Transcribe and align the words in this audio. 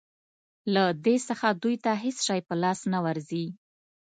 له 0.73 0.83
دې 1.05 1.15
څخه 1.27 1.47
دوی 1.61 1.75
ته 1.83 1.91
هېڅ 2.03 2.17
شی 2.27 2.39
په 2.47 2.53
لاس 2.63 2.79
نه 2.93 2.99
ورځي. 3.05 3.45